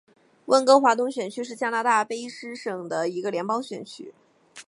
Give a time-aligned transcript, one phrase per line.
[0.47, 4.15] 温哥华东选区是加拿大卑诗省的一个联邦选区。